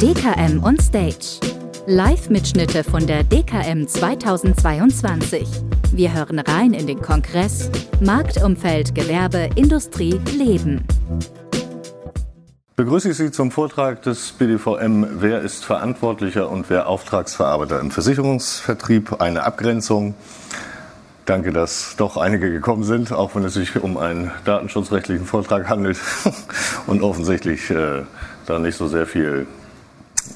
[0.00, 1.40] DKM on Stage.
[1.86, 5.46] Live-Mitschnitte von der DKM 2022.
[5.92, 7.70] Wir hören rein in den Kongress
[8.00, 10.86] Marktumfeld, Gewerbe, Industrie, Leben.
[12.76, 19.20] Begrüße ich Sie zum Vortrag des BDVM Wer ist Verantwortlicher und wer Auftragsverarbeiter im Versicherungsvertrieb?
[19.20, 20.14] Eine Abgrenzung.
[21.26, 25.98] Danke, dass doch einige gekommen sind, auch wenn es sich um einen datenschutzrechtlichen Vortrag handelt
[26.86, 28.02] und offensichtlich äh,
[28.44, 29.46] da nicht so sehr viel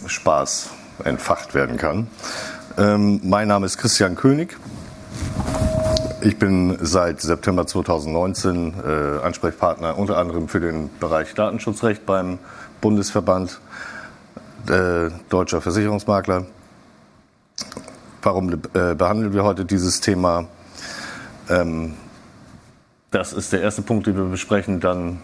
[0.06, 0.70] Spaß
[1.04, 2.06] entfacht werden kann.
[2.78, 4.56] Ähm, mein Name ist Christian König.
[6.22, 12.38] Ich bin seit September 2019 äh, Ansprechpartner unter anderem für den Bereich Datenschutzrecht beim
[12.80, 13.60] Bundesverband
[14.70, 16.46] äh, Deutscher Versicherungsmakler.
[18.22, 20.46] Warum äh, behandeln wir heute dieses Thema?
[21.48, 21.94] Ähm,
[23.10, 24.80] das ist der erste Punkt, den wir besprechen.
[24.80, 25.18] Dann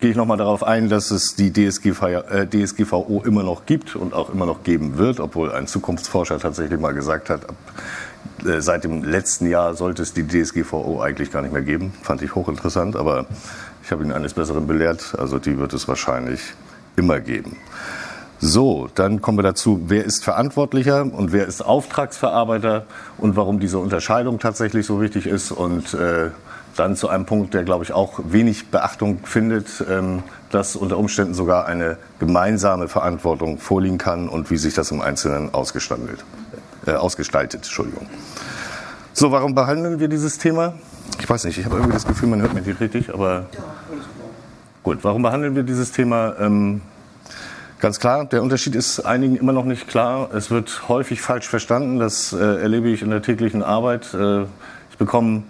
[0.00, 4.14] gehe ich nochmal darauf ein, dass es die DSGV, äh, DSGVO immer noch gibt und
[4.14, 7.56] auch immer noch geben wird, obwohl ein Zukunftsforscher tatsächlich mal gesagt hat, ab,
[8.44, 11.92] äh, seit dem letzten Jahr sollte es die DSGVO eigentlich gar nicht mehr geben.
[12.02, 13.26] Fand ich hochinteressant, aber
[13.82, 15.14] ich habe ihn eines Besseren belehrt.
[15.18, 16.40] Also die wird es wahrscheinlich
[16.96, 17.56] immer geben.
[18.42, 22.86] So, dann kommen wir dazu, wer ist Verantwortlicher und wer ist Auftragsverarbeiter
[23.18, 26.30] und warum diese Unterscheidung tatsächlich so wichtig ist und äh,
[26.74, 31.34] dann zu einem Punkt, der, glaube ich, auch wenig Beachtung findet, ähm, dass unter Umständen
[31.34, 36.24] sogar eine gemeinsame Verantwortung vorliegen kann und wie sich das im Einzelnen ausgestaltet.
[36.86, 38.06] Äh, ausgestaltet Entschuldigung.
[39.12, 40.72] So, warum behandeln wir dieses Thema?
[41.18, 43.46] Ich weiß nicht, ich habe irgendwie das Gefühl, man hört mich nicht richtig, aber
[44.82, 46.36] gut, warum behandeln wir dieses Thema?
[46.40, 46.80] Ähm,
[47.80, 50.34] Ganz klar, der Unterschied ist einigen immer noch nicht klar.
[50.34, 51.98] Es wird häufig falsch verstanden.
[51.98, 54.12] Das äh, erlebe ich in der täglichen Arbeit.
[54.12, 54.42] Äh,
[54.90, 55.44] ich bekomme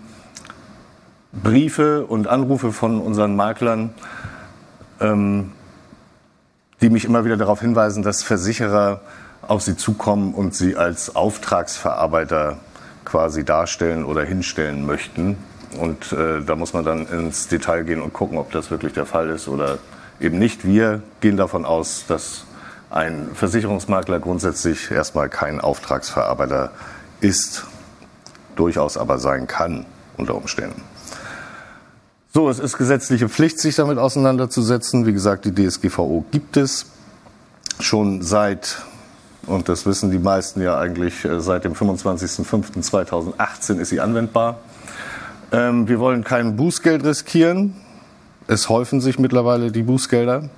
[1.33, 3.93] Briefe und Anrufe von unseren Maklern,
[5.01, 5.51] ähm,
[6.81, 9.01] die mich immer wieder darauf hinweisen, dass Versicherer
[9.43, 12.59] auf sie zukommen und sie als Auftragsverarbeiter
[13.05, 15.37] quasi darstellen oder hinstellen möchten.
[15.81, 19.07] Und äh, da muss man dann ins Detail gehen und gucken, ob das wirklich der
[19.07, 19.79] Fall ist oder
[20.21, 20.65] eben nicht.
[20.65, 22.45] Wir gehen davon aus, dass
[22.91, 26.71] ein Versicherungsmakler grundsätzlich erstmal kein Auftragsverarbeiter
[27.21, 27.67] ist,
[28.57, 29.87] durchaus aber sein kann
[30.17, 30.83] unter Umständen.
[32.33, 35.05] So, es ist gesetzliche Pflicht, sich damit auseinanderzusetzen.
[35.07, 36.87] Wie gesagt, die DSGVO gibt es
[37.81, 38.83] schon seit,
[39.47, 44.59] und das wissen die meisten ja eigentlich, äh, seit dem 25.05.2018 ist sie anwendbar.
[45.51, 47.75] Ähm, wir wollen kein Bußgeld riskieren.
[48.51, 50.51] Es häufen sich mittlerweile die Bußgelder.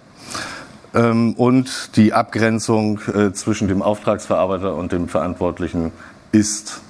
[0.95, 5.93] Ähm, und die Abgrenzung äh, zwischen dem Auftragsverarbeiter und dem Verantwortlichen
[6.33, 6.81] ist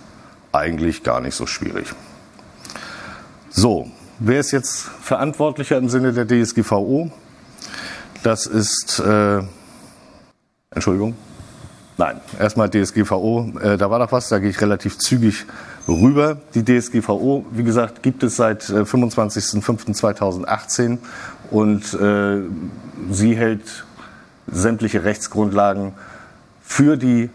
[0.53, 1.93] eigentlich gar nicht so schwierig.
[3.51, 3.91] So,
[4.25, 7.11] Wer ist jetzt Verantwortlicher im Sinne der DSGVO?
[8.23, 9.43] Das ist, äh,
[10.71, 11.17] Entschuldigung,
[11.99, 15.45] nein, erstmal DSGVO, äh, da war doch was, da gehe ich relativ zügig
[15.89, 16.37] rüber.
[16.55, 20.99] Die DSGVO, wie gesagt, gibt es seit äh, 25.05.2018
[21.51, 22.43] und äh,
[23.11, 23.85] sie hält
[24.51, 25.93] sämtliche Rechtsgrundlagen
[26.63, 27.29] für die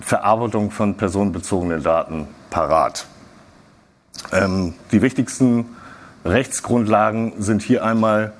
[0.00, 3.06] Verarbeitung von personenbezogenen Daten parat.
[4.32, 5.66] Ähm, die wichtigsten
[6.24, 8.32] Rechtsgrundlagen sind hier einmal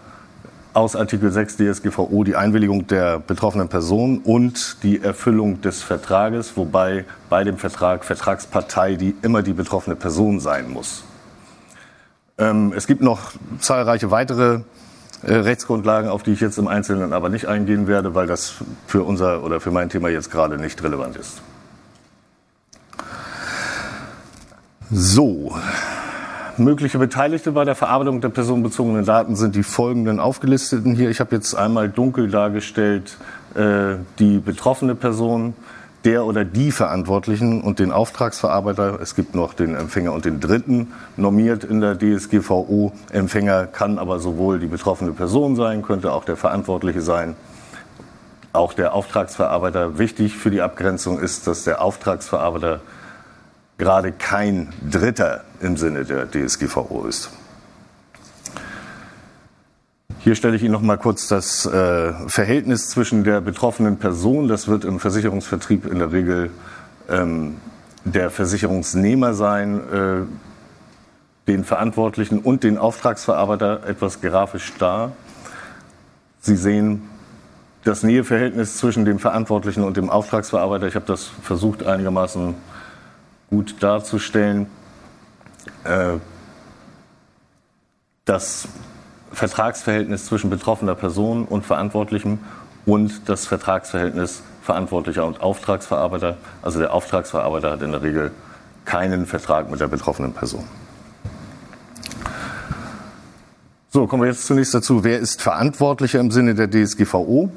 [0.77, 7.07] aus Artikel 6 DSGVO die Einwilligung der betroffenen Person und die Erfüllung des Vertrages, wobei
[7.31, 11.03] bei dem Vertrag Vertragspartei die immer die betroffene Person sein muss.
[12.37, 14.61] Ähm, es gibt noch zahlreiche weitere
[15.23, 19.03] äh, Rechtsgrundlagen, auf die ich jetzt im Einzelnen aber nicht eingehen werde, weil das für
[19.03, 21.41] unser oder für mein Thema jetzt gerade nicht relevant ist.
[24.91, 25.57] So,
[26.59, 31.11] mögliche Beteiligte bei der Verarbeitung der personenbezogenen Daten sind die folgenden aufgelisteten hier.
[31.11, 33.17] Ich habe jetzt einmal dunkel dargestellt
[33.55, 35.55] äh, die betroffene Person,
[36.05, 39.01] der oder die Verantwortlichen und den Auftragsverarbeiter.
[39.01, 42.93] Es gibt noch den Empfänger und den Dritten normiert in der DSGVO.
[43.11, 47.35] Empfänger kann aber sowohl die betroffene Person sein, könnte auch der Verantwortliche sein.
[48.53, 49.99] Auch der Auftragsverarbeiter.
[49.99, 52.81] Wichtig für die Abgrenzung ist, dass der Auftragsverarbeiter
[53.79, 57.31] gerade kein Dritter im Sinne der DSGVO ist.
[60.19, 64.67] Hier stelle ich Ihnen noch mal kurz das äh, Verhältnis zwischen der betroffenen Person, das
[64.67, 66.51] wird im Versicherungsvertrieb in der Regel
[67.09, 67.59] ähm,
[68.05, 70.23] der Versicherungsnehmer sein, äh,
[71.47, 75.13] den Verantwortlichen und den Auftragsverarbeiter etwas grafisch dar.
[76.41, 77.03] Sie sehen
[77.85, 80.89] das Näheverhältnis zwischen dem Verantwortlichen und dem Auftragsverarbeiter.
[80.89, 82.55] Ich habe das versucht einigermaßen
[83.51, 84.67] gut darzustellen.
[85.85, 86.15] Äh,
[88.25, 88.69] das
[89.33, 92.39] Vertragsverhältnis zwischen betroffener Person und Verantwortlichem
[92.85, 96.37] und das Vertragsverhältnis Verantwortlicher und Auftragsverarbeiter.
[96.63, 98.33] Also der Auftragsverarbeiter hat in der Regel
[98.85, 100.65] keinen Vertrag mit der betroffenen Person.
[103.91, 107.51] So, kommen wir jetzt zunächst dazu, wer ist Verantwortlicher im Sinne der DSGVO?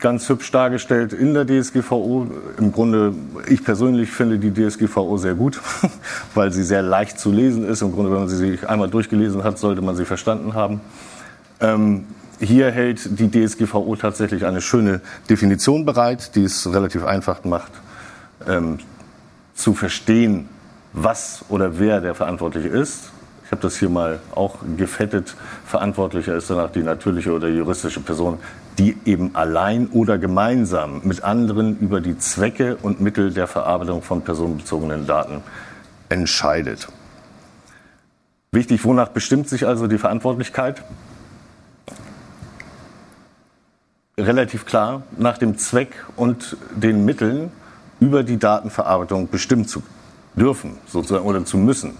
[0.00, 2.28] Ganz hübsch dargestellt in der DSGVO.
[2.58, 3.14] Im Grunde,
[3.48, 5.60] ich persönlich finde die DSGVO sehr gut,
[6.34, 7.82] weil sie sehr leicht zu lesen ist.
[7.82, 10.80] Im Grunde, wenn man sie einmal durchgelesen hat, sollte man sie verstanden haben.
[11.60, 12.04] Ähm,
[12.38, 17.72] hier hält die DSGVO tatsächlich eine schöne Definition bereit, die es relativ einfach macht,
[18.46, 18.78] ähm,
[19.54, 20.48] zu verstehen,
[20.92, 23.10] was oder wer der Verantwortliche ist.
[23.48, 25.34] Ich habe das hier mal auch gefettet.
[25.64, 28.38] Verantwortlicher ist danach die natürliche oder juristische Person,
[28.76, 34.20] die eben allein oder gemeinsam mit anderen über die Zwecke und Mittel der Verarbeitung von
[34.20, 35.42] personenbezogenen Daten
[36.10, 36.88] entscheidet.
[38.52, 40.82] Wichtig, wonach bestimmt sich also die Verantwortlichkeit?
[44.18, 47.50] Relativ klar, nach dem Zweck und den Mitteln
[47.98, 49.82] über die Datenverarbeitung bestimmen zu
[50.34, 51.96] dürfen sozusagen oder zu müssen.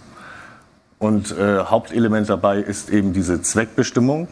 [0.99, 4.29] Und äh, Hauptelement dabei ist eben diese Zweckbestimmung.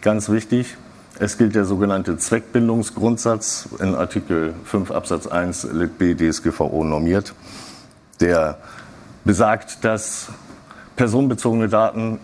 [0.00, 0.76] Ganz wichtig.
[1.18, 7.34] Es gilt der sogenannte Zweckbindungsgrundsatz in Artikel 5 Absatz 1 Lit B DSGVO normiert,
[8.20, 8.58] der
[9.24, 10.28] besagt, dass
[10.96, 12.18] personenbezogene Daten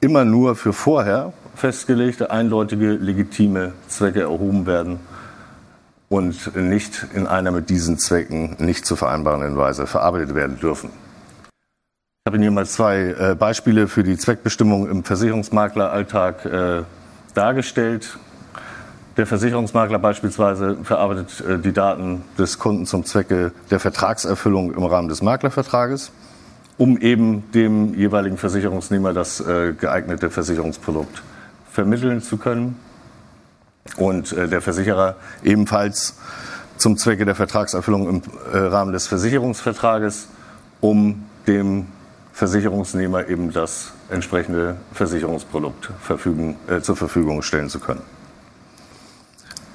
[0.00, 5.00] immer nur für vorher festgelegte, eindeutige, legitime Zwecke erhoben werden
[6.08, 10.90] und nicht in einer mit diesen Zwecken nicht zu vereinbarenden Weise verarbeitet werden dürfen.
[12.28, 16.82] Habe Ihnen hier mal zwei äh, Beispiele für die Zweckbestimmung im Versicherungsmakleralltag äh,
[17.32, 18.18] dargestellt.
[19.16, 25.08] Der Versicherungsmakler beispielsweise verarbeitet äh, die Daten des Kunden zum Zwecke der Vertragserfüllung im Rahmen
[25.08, 26.12] des Maklervertrages,
[26.76, 29.42] um eben dem jeweiligen Versicherungsnehmer das
[29.80, 31.22] geeignete Versicherungsprodukt
[31.72, 32.76] vermitteln zu können
[33.96, 36.18] und der Versicherer ebenfalls
[36.76, 38.22] zum Zwecke der Vertragserfüllung im
[38.52, 40.28] Rahmen des Versicherungsvertrages,
[40.82, 41.86] um dem
[42.38, 48.02] Versicherungsnehmer eben das entsprechende Versicherungsprodukt verfügen, äh, zur Verfügung stellen zu können.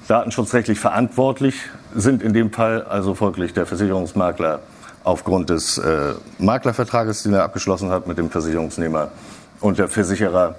[0.08, 4.62] Datenschutzrechtlich verantwortlich sind in dem Fall also folglich der Versicherungsmakler
[5.04, 9.12] aufgrund des äh, Maklervertrages, den er abgeschlossen hat mit dem Versicherungsnehmer
[9.60, 10.56] und der Versicherer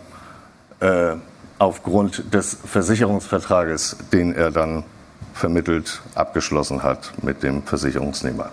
[0.80, 1.12] äh,
[1.58, 4.84] aufgrund des Versicherungsvertrages, den er dann
[5.32, 8.50] vermittelt abgeschlossen hat mit dem Versicherungsnehmer.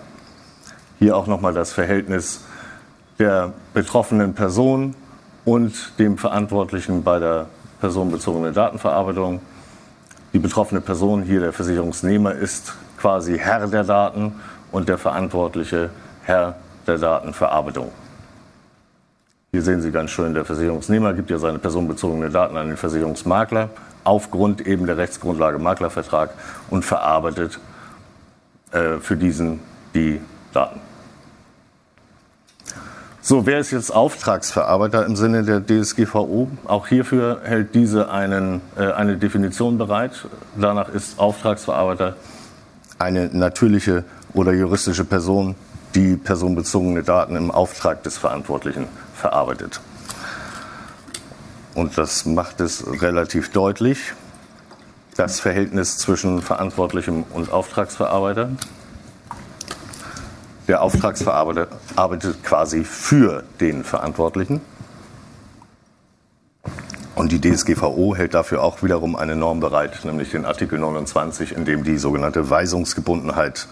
[0.98, 2.40] Hier auch nochmal das Verhältnis
[3.18, 4.94] der betroffenen Person
[5.44, 7.46] und dem Verantwortlichen bei der
[7.80, 9.40] personenbezogenen Datenverarbeitung.
[10.32, 14.34] Die betroffene Person, hier der Versicherungsnehmer, ist quasi Herr der Daten
[14.70, 15.90] und der Verantwortliche
[16.22, 16.56] Herr
[16.86, 17.90] der Datenverarbeitung.
[19.50, 23.68] Hier sehen Sie ganz schön, der Versicherungsnehmer gibt ja seine personenbezogenen Daten an den Versicherungsmakler
[24.04, 26.30] aufgrund eben der Rechtsgrundlage Maklervertrag
[26.70, 27.60] und verarbeitet
[28.72, 29.60] äh, für diesen
[29.94, 30.20] die
[30.52, 30.80] Daten.
[33.32, 36.50] So, wer ist jetzt Auftragsverarbeiter im Sinne der DSGVO?
[36.66, 40.26] Auch hierfür hält diese einen, äh, eine Definition bereit.
[40.54, 42.16] Danach ist Auftragsverarbeiter
[42.98, 45.54] eine natürliche oder juristische Person,
[45.94, 49.80] die personenbezogene Daten im Auftrag des Verantwortlichen verarbeitet.
[51.74, 54.12] Und das macht es relativ deutlich,
[55.16, 58.50] das Verhältnis zwischen Verantwortlichem und Auftragsverarbeiter.
[60.68, 64.60] Der Auftragsverarbeiter arbeitet quasi für den Verantwortlichen.
[67.14, 71.64] Und die DSGVO hält dafür auch wiederum eine Norm bereit, nämlich den Artikel 29, in
[71.64, 73.66] dem die sogenannte Weisungsgebundenheit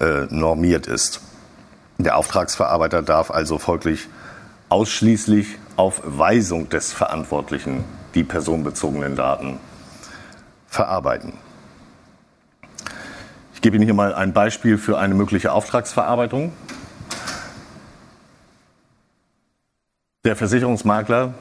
[0.00, 1.20] äh, normiert ist.
[1.98, 4.08] Der Auftragsverarbeiter darf also folglich
[4.68, 7.84] ausschließlich auf Weisung des Verantwortlichen
[8.14, 9.58] die personenbezogenen Daten
[10.66, 11.34] verarbeiten.
[13.62, 16.52] Ich gebe Ihnen hier mal ein Beispiel für eine mögliche Auftragsverarbeitung.
[20.24, 21.34] Der Versicherungsmakler,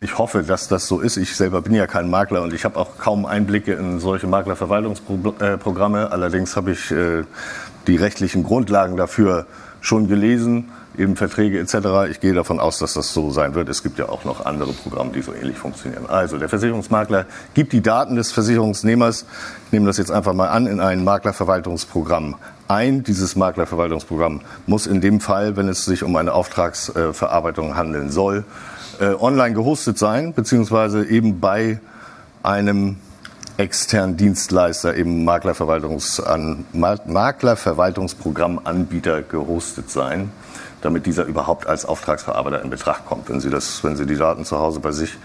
[0.00, 1.16] ich hoffe, dass das so ist.
[1.16, 6.10] Ich selber bin ja kein Makler und ich habe auch kaum Einblicke in solche Maklerverwaltungsprogramme.
[6.10, 7.22] Allerdings habe ich äh,
[7.86, 9.46] die rechtlichen Grundlagen dafür
[9.84, 12.10] schon gelesen eben Verträge etc.
[12.10, 13.68] Ich gehe davon aus, dass das so sein wird.
[13.68, 16.06] Es gibt ja auch noch andere Programme, die so ähnlich funktionieren.
[16.08, 19.26] Also der Versicherungsmakler gibt die Daten des Versicherungsnehmers,
[19.66, 22.36] ich nehme das jetzt einfach mal an, in ein Maklerverwaltungsprogramm
[22.68, 23.02] ein.
[23.02, 28.44] Dieses Maklerverwaltungsprogramm muss in dem Fall, wenn es sich um eine Auftragsverarbeitung handeln soll,
[29.00, 31.80] äh, online gehostet sein, beziehungsweise eben bei
[32.42, 32.96] einem
[33.56, 36.20] externen Dienstleister, eben Maklerverwaltungs
[36.72, 40.32] Maklerverwaltungsprogrammanbieter gehostet sein.
[40.84, 43.30] damit dieser überhaupt als Auftragsverarbeiter in Betracht kommt.
[43.30, 45.16] Wenn Sie, das, wenn Sie die Daten zu Hause bei sich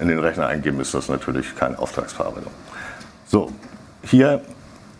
[0.00, 2.52] in den Rechner eingeben, ist das natürlich keine Auftragsverarbeitung.
[3.26, 3.50] So,
[4.02, 4.40] hier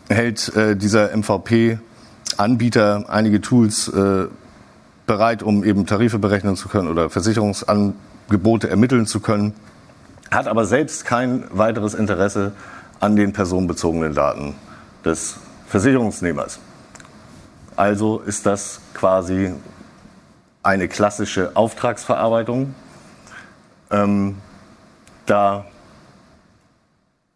[0.09, 4.27] hält äh, dieser MVP-Anbieter einige Tools äh,
[5.07, 9.55] bereit, um eben Tarife berechnen zu können oder Versicherungsangebote ermitteln zu können,
[10.31, 12.53] hat aber selbst kein weiteres Interesse
[13.01, 14.55] an den personenbezogenen Daten
[15.05, 16.61] des Versicherungsnehmers.
[17.77, 19.55] Also ist das quasi
[20.63, 22.75] eine klassische Auftragsverarbeitung,
[23.91, 24.37] ähm,
[25.27, 25.65] da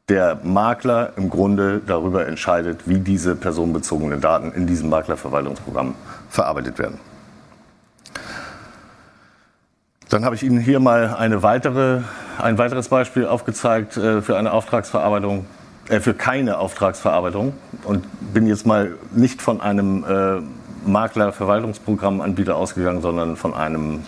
[0.09, 5.95] der Makler im Grunde darüber entscheidet, wie diese personenbezogenen Daten in diesem Maklerverwaltungsprogramm
[6.29, 7.01] verarbeitet werden.
[10.11, 12.03] Dann habe ich Ihnen hier mal eine weitere,
[12.39, 15.47] ein weiteres Beispiel aufgezeigt äh, für eine Auftragsverarbeitung,
[15.89, 20.41] äh, für keine Auftragsverarbeitung und bin jetzt mal nicht von einem äh,
[20.89, 24.05] Maklerverwaltungsprogrammanbieter ausgegangen, sondern von einem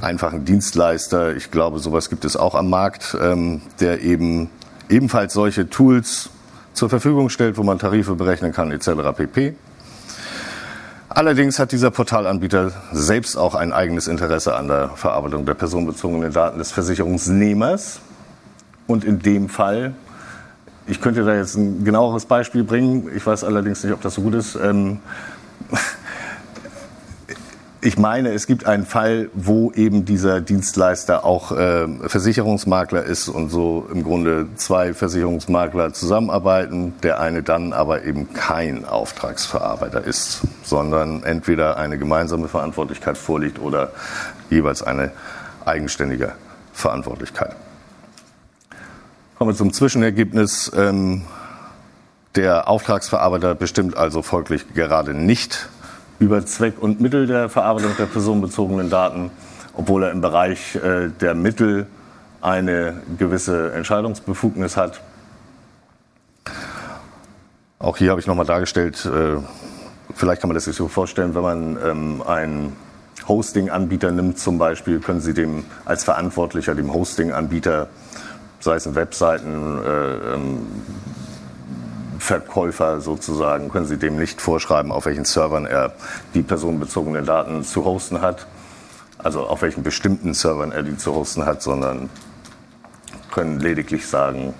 [0.00, 1.34] einfachen Dienstleister.
[1.36, 4.50] Ich glaube, sowas gibt es auch am Markt, ähm, der eben
[4.88, 6.30] ebenfalls solche Tools
[6.74, 8.90] zur Verfügung stellt, wo man Tarife berechnen kann etc.
[9.16, 9.54] pp.
[11.16, 16.58] Allerdings hat dieser Portalanbieter selbst auch ein eigenes Interesse an der Verarbeitung der personenbezogenen Daten
[16.58, 18.00] des Versicherungsnehmers.
[18.88, 19.94] Und in dem Fall,
[20.88, 24.22] ich könnte da jetzt ein genaueres Beispiel bringen, ich weiß allerdings nicht, ob das so
[24.22, 24.56] gut ist.
[24.56, 24.98] Ähm,
[27.84, 33.50] ich meine, es gibt einen Fall, wo eben dieser Dienstleister auch äh, Versicherungsmakler ist und
[33.50, 41.24] so im Grunde zwei Versicherungsmakler zusammenarbeiten, der eine dann aber eben kein Auftragsverarbeiter ist, sondern
[41.24, 43.90] entweder eine gemeinsame Verantwortlichkeit vorliegt oder
[44.48, 45.12] jeweils eine
[45.66, 46.32] eigenständige
[46.72, 47.54] Verantwortlichkeit.
[49.36, 50.72] Kommen wir zum Zwischenergebnis.
[50.74, 51.26] Ähm,
[52.34, 55.68] der Auftragsverarbeiter bestimmt also folglich gerade nicht
[56.18, 59.30] über Zweck und Mittel der Verarbeitung der personenbezogenen Daten,
[59.74, 61.86] obwohl er im Bereich äh, der Mittel
[62.40, 65.00] eine gewisse Entscheidungsbefugnis hat.
[67.78, 69.36] Auch hier habe ich nochmal dargestellt, äh,
[70.14, 72.76] vielleicht kann man das sich so vorstellen, wenn man ähm, einen
[73.28, 77.88] Hosting-Anbieter nimmt zum Beispiel, können Sie dem als Verantwortlicher, dem Hosting-Anbieter,
[78.60, 80.66] sei es in Webseiten, äh, ähm,
[82.24, 85.92] Verkäufer sozusagen, können Sie dem nicht vorschreiben, auf welchen Servern er
[86.32, 88.46] die personenbezogenen Daten zu hosten hat,
[89.18, 92.08] also auf welchen bestimmten Servern er die zu hosten hat, sondern
[93.30, 94.54] können lediglich sagen,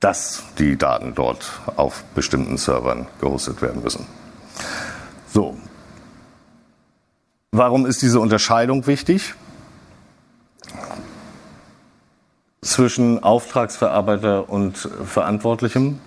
[0.00, 4.04] dass die Daten dort auf bestimmten Servern gehostet werden müssen.
[5.32, 5.56] So.
[7.52, 9.34] Warum ist diese Unterscheidung wichtig?
[12.80, 15.98] Zwischen Auftragsverarbeiter und Verantwortlichem,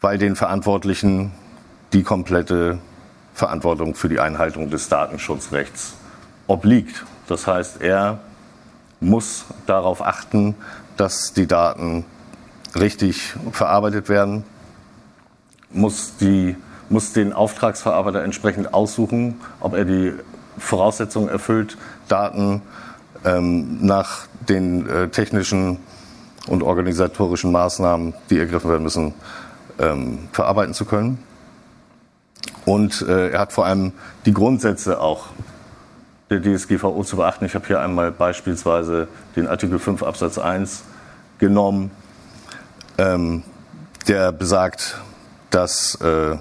[0.00, 1.32] weil den Verantwortlichen
[1.92, 2.78] die komplette
[3.34, 5.96] Verantwortung für die Einhaltung des Datenschutzrechts
[6.46, 7.04] obliegt.
[7.26, 8.20] Das heißt, er
[9.00, 10.54] muss darauf achten,
[10.96, 12.06] dass die Daten
[12.74, 14.44] richtig verarbeitet werden,
[15.72, 16.56] muss, die,
[16.88, 20.14] muss den Auftragsverarbeiter entsprechend aussuchen, ob er die
[20.56, 21.76] Voraussetzungen erfüllt,
[22.08, 22.62] Daten
[23.26, 25.78] ähm, nach den äh, technischen
[26.46, 29.14] und organisatorischen Maßnahmen, die ergriffen werden müssen,
[29.78, 31.18] ähm, verarbeiten zu können.
[32.64, 33.92] Und äh, er hat vor allem
[34.24, 35.26] die Grundsätze auch
[36.30, 37.44] der DSGVO zu beachten.
[37.44, 40.82] Ich habe hier einmal beispielsweise den Artikel 5 Absatz 1
[41.38, 41.90] genommen,
[42.98, 43.42] ähm,
[44.08, 44.98] der besagt,
[45.50, 46.36] dass äh,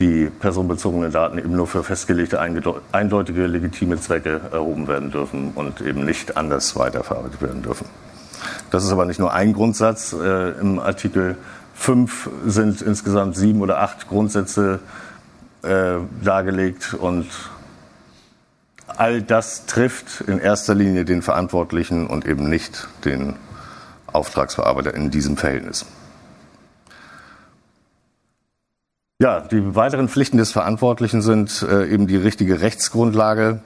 [0.00, 6.04] die personenbezogenen Daten eben nur für festgelegte, eindeutige, legitime Zwecke erhoben werden dürfen und eben
[6.06, 7.86] nicht anders weiterverarbeitet werden dürfen.
[8.70, 10.14] Das ist aber nicht nur ein Grundsatz.
[10.14, 11.36] Äh, Im Artikel
[11.74, 14.80] 5 sind insgesamt sieben oder acht Grundsätze
[15.62, 17.26] äh, dargelegt und
[18.86, 23.36] all das trifft in erster Linie den Verantwortlichen und eben nicht den
[24.12, 25.84] Auftragsverarbeiter in diesem Verhältnis.
[29.20, 33.60] Ja, die weiteren Pflichten des Verantwortlichen sind äh, eben die richtige Rechtsgrundlage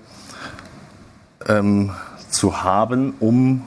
[1.46, 1.92] ähm,
[2.28, 3.62] zu haben, um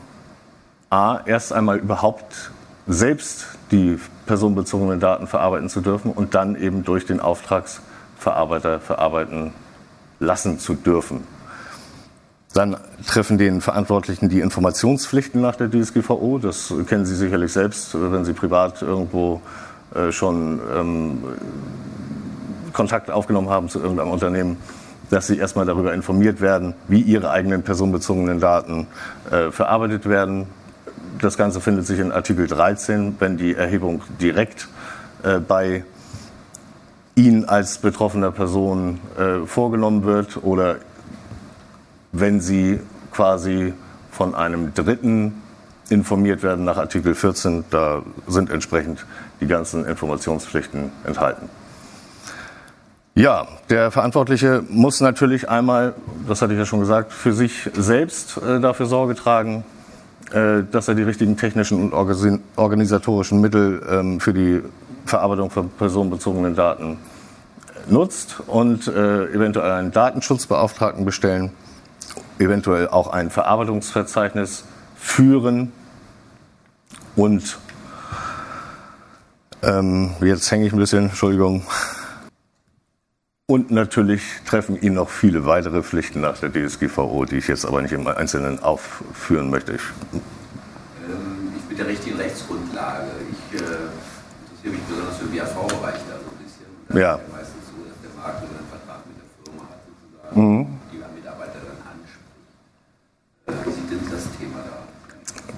[0.90, 2.52] a erst einmal überhaupt
[2.88, 9.54] selbst die personenbezogenen Daten verarbeiten zu dürfen und dann eben durch den Auftragsverarbeiter verarbeiten
[10.20, 11.24] lassen zu dürfen.
[12.54, 12.76] Dann
[13.06, 16.38] treffen den Verantwortlichen die Informationspflichten nach der DSGVO.
[16.40, 19.42] Das kennen Sie sicherlich selbst, wenn Sie privat irgendwo
[19.98, 21.24] äh, schon ähm,
[22.74, 24.58] Kontakt aufgenommen haben zu irgendeinem Unternehmen,
[25.10, 28.88] dass sie erstmal darüber informiert werden, wie ihre eigenen personenbezogenen Daten
[29.32, 30.48] äh, verarbeitet werden.
[31.22, 34.68] Das Ganze findet sich in Artikel 13, wenn die Erhebung direkt
[35.24, 35.84] äh, bei
[37.16, 40.78] ihnen als betroffener Person äh, vorgenommen wird oder
[42.12, 42.80] wenn sie
[43.12, 43.74] quasi
[44.12, 45.42] von einem Dritten
[45.90, 49.06] informiert werden nach Artikel 14, da sind entsprechend
[49.42, 51.50] die ganzen Informationspflichten enthalten.
[53.16, 55.96] Ja, der Verantwortliche muss natürlich einmal,
[56.28, 59.64] das hatte ich ja schon gesagt, für sich selbst äh, dafür Sorge tragen,
[60.32, 61.94] äh, dass er die richtigen technischen und
[62.56, 64.62] organisatorischen Mittel ähm, für die
[65.06, 66.98] Verarbeitung von personenbezogenen Daten
[67.90, 71.52] nutzt und äh, eventuell einen Datenschutzbeauftragten bestellen,
[72.38, 74.66] eventuell auch ein Verarbeitungsverzeichnis
[74.98, 75.72] führen
[77.16, 77.58] und
[79.64, 81.64] ähm, jetzt hänge ich ein bisschen, Entschuldigung.
[83.48, 87.82] Und natürlich treffen ihn noch viele weitere Pflichten nach der DSGVO, die ich jetzt aber
[87.82, 89.74] nicht im Einzelnen aufführen möchte.
[89.74, 89.82] Ich,
[91.08, 93.08] ähm, ich mit der richtigen Rechtsgrundlage.
[93.32, 96.68] Ich äh, interessiere mich besonders für den BAV-Bereich da so ein bisschen.
[96.90, 97.16] Da ja.
[97.16, 100.68] ist ja meistens so, dass der Makler einen Vertrag mit der Firma hat, sozusagen, mhm.
[100.92, 102.28] die Mitarbeiter dann anspricht.
[103.48, 104.78] Äh, wie sieht denn das Thema da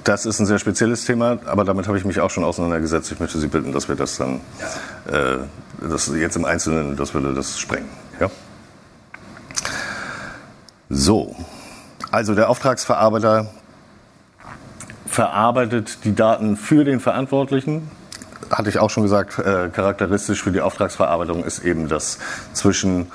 [0.09, 3.11] das ist ein sehr spezielles Thema, aber damit habe ich mich auch schon auseinandergesetzt.
[3.11, 4.41] Ich möchte Sie bitten, dass wir das dann,
[5.05, 5.37] äh,
[5.87, 7.89] das jetzt im Einzelnen, das würde das sprengen.
[8.19, 8.27] Ja?
[10.89, 11.35] So,
[12.09, 13.51] also der Auftragsverarbeiter
[15.05, 17.91] verarbeitet die Daten für den Verantwortlichen.
[18.49, 22.17] Hatte ich auch schon gesagt, äh, charakteristisch für die Auftragsverarbeitung ist eben das
[22.53, 23.11] zwischen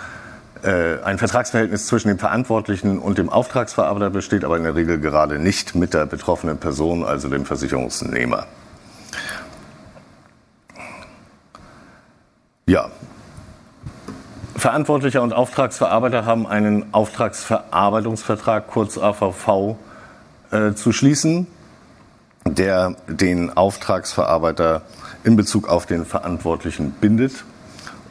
[0.64, 5.38] äh, ein Vertragsverhältnis zwischen dem Verantwortlichen und dem Auftragsverarbeiter besteht, aber in der Regel gerade
[5.38, 8.46] nicht mit der betroffenen Person, also dem Versicherungsnehmer.
[12.66, 12.90] Ja.
[14.56, 19.76] Verantwortlicher und Auftragsverarbeiter haben einen Auftragsverarbeitungsvertrag, kurz AVV,
[20.50, 21.46] äh, zu schließen,
[22.46, 24.80] der den Auftragsverarbeiter
[25.24, 27.44] in Bezug auf den Verantwortlichen bindet.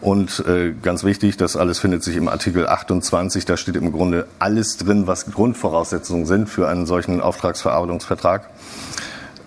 [0.04, 3.46] Und äh, ganz wichtig, das alles findet sich im Artikel 28.
[3.46, 8.50] Da steht im Grunde alles drin, was Grundvoraussetzungen sind für einen solchen Auftragsverarbeitungsvertrag.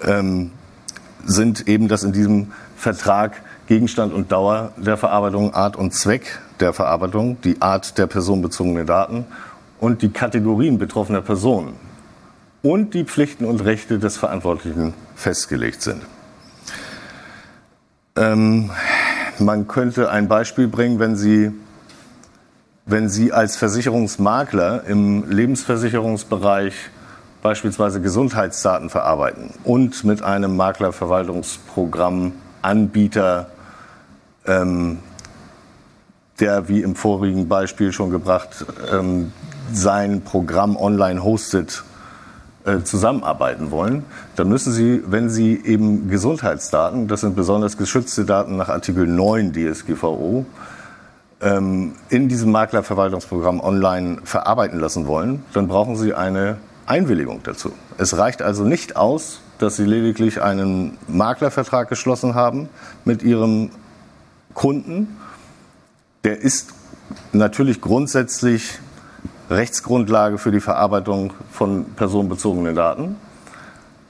[0.03, 0.53] Ähm,
[1.27, 6.73] sind eben, dass in diesem Vertrag Gegenstand und Dauer der Verarbeitung, Art und Zweck der
[6.73, 9.27] Verarbeitung, die Art der personenbezogenen Daten
[9.79, 11.75] und die Kategorien betroffener Personen
[12.63, 16.01] und die Pflichten und Rechte des Verantwortlichen festgelegt sind.
[18.17, 18.71] Ähm,
[19.41, 21.53] man könnte ein Beispiel bringen, wenn Sie,
[22.85, 26.75] wenn Sie als Versicherungsmakler im Lebensversicherungsbereich
[27.43, 33.51] beispielsweise Gesundheitsdaten verarbeiten und mit einem Maklerverwaltungsprogramm Anbieter,
[34.47, 34.99] ähm,
[36.41, 39.33] der wie im vorigen Beispiel schon gebracht ähm,
[39.73, 41.85] sein Programm online hostet,
[42.83, 48.69] zusammenarbeiten wollen, dann müssen Sie, wenn Sie eben Gesundheitsdaten, das sind besonders geschützte Daten nach
[48.69, 50.45] Artikel 9 DSGVO,
[51.41, 57.73] ähm, in diesem Maklerverwaltungsprogramm online verarbeiten lassen wollen, dann brauchen Sie eine Einwilligung dazu.
[57.99, 62.69] Es reicht also nicht aus, dass Sie lediglich einen Maklervertrag geschlossen haben
[63.05, 63.71] mit Ihrem
[64.55, 65.17] Kunden.
[66.25, 66.71] Der ist
[67.33, 68.79] natürlich grundsätzlich
[69.51, 73.17] Rechtsgrundlage für die Verarbeitung von personenbezogenen Daten.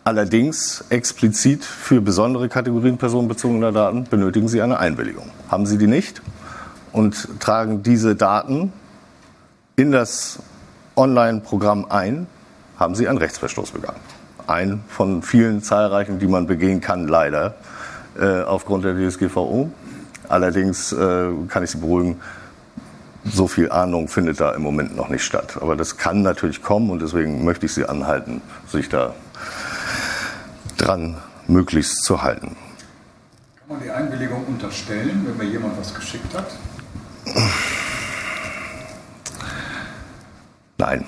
[0.04, 5.30] Allerdings explizit für besondere Kategorien personenbezogener Daten benötigen Sie eine Einwilligung.
[5.48, 6.22] Haben Sie die nicht
[6.92, 8.72] und tragen diese Daten
[9.74, 10.38] in das
[10.94, 12.26] Online-Programm ein,
[12.78, 14.00] haben Sie einen Rechtsverstoß begangen.
[14.46, 17.56] Ein von vielen zahlreichen, die man begehen kann, leider
[18.18, 19.70] äh, aufgrund der DSGVO.
[20.28, 22.20] Allerdings äh, kann ich Sie beruhigen,
[23.32, 25.58] so viel Ahnung findet da im Moment noch nicht statt.
[25.60, 29.14] Aber das kann natürlich kommen und deswegen möchte ich Sie anhalten, sich da
[30.76, 32.56] dran möglichst zu halten.
[33.58, 36.46] Kann man die Einwilligung unterstellen, wenn mir jemand was geschickt hat?
[40.78, 41.06] Nein,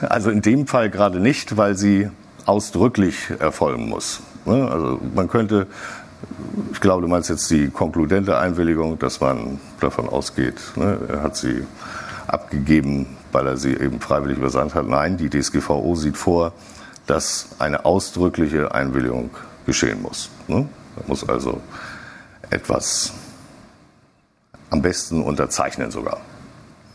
[0.00, 2.10] also in dem Fall gerade nicht, weil sie
[2.46, 4.20] ausdrücklich erfolgen muss.
[4.46, 4.68] Ne?
[4.70, 5.66] Also man könnte
[6.72, 11.36] ich glaube, du meinst jetzt die konkludente Einwilligung, dass man davon ausgeht, ne, er hat
[11.36, 11.66] sie
[12.26, 14.86] abgegeben, weil er sie eben freiwillig übersandt hat.
[14.86, 16.52] Nein, die DSGVO sieht vor,
[17.06, 19.30] dass eine ausdrückliche Einwilligung
[19.66, 20.30] geschehen muss.
[20.48, 20.68] Ne?
[20.96, 21.60] Da muss also
[22.50, 23.12] etwas
[24.70, 26.18] am besten unterzeichnen sogar.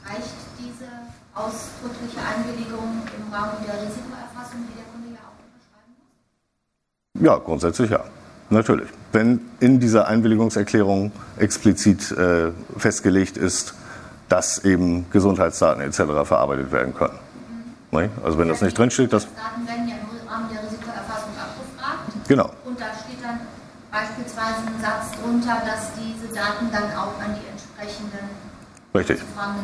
[0.05, 0.23] Reicht
[0.57, 0.85] diese
[1.33, 5.93] ausdrückliche Einwilligung im Rahmen der Risikoerfassung, die der Kunde ja auch unterschreiben
[7.13, 7.23] muss?
[7.23, 8.03] Ja, grundsätzlich ja.
[8.49, 8.89] Natürlich.
[9.11, 13.73] Wenn in dieser Einwilligungserklärung explizit äh, festgelegt ist,
[14.29, 16.27] dass eben Gesundheitsdaten etc.
[16.27, 17.17] verarbeitet werden können.
[17.91, 18.09] Mhm.
[18.23, 19.23] Also wenn das nicht drinsteht, dass...
[19.23, 22.27] Daten werden ja im Rahmen der Risikoerfassung abgefragt.
[22.27, 22.51] Genau.
[22.65, 23.39] Und da steht dann
[23.91, 28.27] beispielsweise ein Satz drunter, dass diese Daten dann auch an die entsprechenden
[28.93, 29.19] Richtig.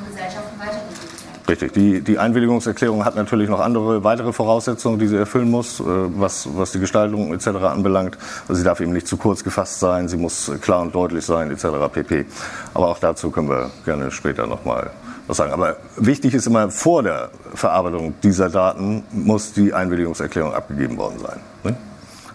[0.10, 1.23] Gesellschaften weitergegeben werden.
[1.48, 1.74] Richtig.
[1.74, 6.48] Die, die Einwilligungserklärung hat natürlich noch andere weitere Voraussetzungen, die sie erfüllen muss, äh, was,
[6.56, 7.48] was die Gestaltung etc.
[7.48, 8.18] anbelangt.
[8.48, 11.52] Also sie darf eben nicht zu kurz gefasst sein, sie muss klar und deutlich sein
[11.52, 11.66] etc.
[11.92, 12.26] pp.
[12.74, 14.92] Aber auch dazu können wir gerne später nochmal
[15.28, 15.52] was sagen.
[15.52, 21.40] Aber wichtig ist immer, vor der Verarbeitung dieser Daten muss die Einwilligungserklärung abgegeben worden sein.
[21.64, 21.76] Ne?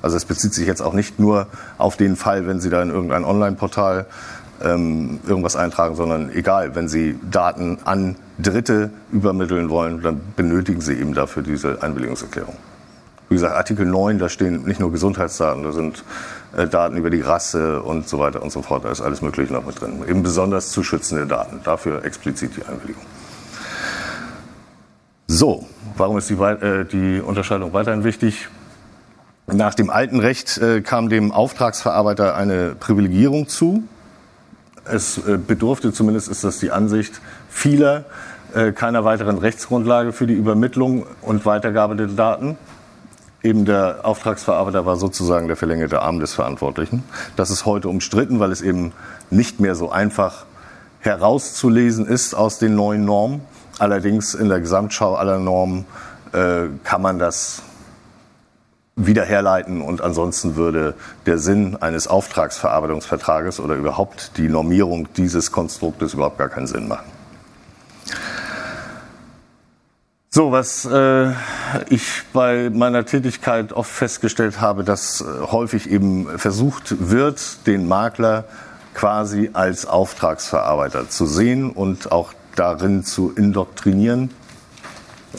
[0.00, 2.90] Also es bezieht sich jetzt auch nicht nur auf den Fall, wenn Sie da in
[2.90, 4.06] irgendein Online-Portal
[4.62, 10.94] ähm, irgendwas eintragen, sondern egal, wenn Sie Daten an Dritte übermitteln wollen, dann benötigen Sie
[10.94, 12.56] eben dafür diese Einwilligungserklärung.
[13.28, 16.02] Wie gesagt, Artikel 9, da stehen nicht nur Gesundheitsdaten, da sind
[16.56, 19.52] äh, Daten über die Rasse und so weiter und so fort, da ist alles Mögliche
[19.52, 20.02] noch mit drin.
[20.08, 23.02] Eben besonders zu schützende Daten, dafür explizit die Einwilligung.
[25.26, 25.66] So,
[25.98, 28.48] warum ist die, äh, die Unterscheidung weiterhin wichtig?
[29.46, 33.82] Nach dem alten Recht äh, kam dem Auftragsverarbeiter eine Privilegierung zu.
[34.90, 38.04] Es äh, bedurfte, zumindest ist das die Ansicht vieler,
[38.54, 42.56] äh, keiner weiteren Rechtsgrundlage für die Übermittlung und Weitergabe der Daten.
[43.42, 47.04] Eben der Auftragsverarbeiter war sozusagen der verlängerte Arm des Verantwortlichen.
[47.36, 48.92] Das ist heute umstritten, weil es eben
[49.30, 50.44] nicht mehr so einfach
[51.00, 53.42] herauszulesen ist aus den neuen Normen.
[53.78, 55.84] Allerdings in der Gesamtschau aller Normen
[56.32, 57.62] äh, kann man das
[58.98, 66.14] wieder herleiten und ansonsten würde der Sinn eines Auftragsverarbeitungsvertrages oder überhaupt die Normierung dieses Konstruktes
[66.14, 67.06] überhaupt gar keinen Sinn machen.
[70.30, 71.30] So, was äh,
[71.88, 78.44] ich bei meiner Tätigkeit oft festgestellt habe, dass äh, häufig eben versucht wird, den Makler
[78.94, 84.30] quasi als Auftragsverarbeiter zu sehen und auch darin zu indoktrinieren,